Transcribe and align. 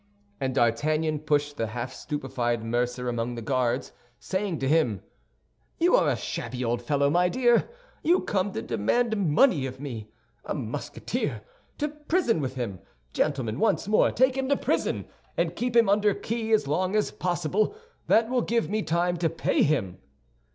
And 0.39 0.55
D'Artagnan 0.55 1.19
pushed 1.19 1.57
the 1.57 1.67
half 1.67 1.93
stupefied 1.93 2.63
mercer 2.63 3.07
among 3.07 3.35
the 3.35 3.41
Guards, 3.43 3.91
saying 4.19 4.57
to 4.57 4.67
him, 4.67 5.03
"You 5.77 5.95
are 5.95 6.09
a 6.09 6.15
shabby 6.15 6.65
old 6.65 6.81
fellow, 6.81 7.07
my 7.11 7.29
dear. 7.29 7.69
You 8.03 8.21
come 8.21 8.51
to 8.53 8.63
demand 8.63 9.15
money 9.15 9.67
of 9.67 9.79
me—of 9.79 10.49
a 10.57 10.59
Musketeer! 10.59 11.43
To 11.77 11.87
prison 11.89 12.41
with 12.41 12.55
him! 12.55 12.79
Gentlemen, 13.13 13.59
once 13.59 13.87
more, 13.87 14.09
take 14.11 14.35
him 14.35 14.49
to 14.49 14.57
prison, 14.57 15.05
and 15.37 15.55
keep 15.55 15.75
him 15.75 15.87
under 15.87 16.15
key 16.15 16.51
as 16.51 16.67
long 16.67 16.95
as 16.95 17.11
possible; 17.11 17.75
that 18.07 18.27
will 18.27 18.41
give 18.41 18.71
me 18.71 18.81
time 18.81 19.17
to 19.17 19.29
pay 19.29 19.61
him." 19.61 19.99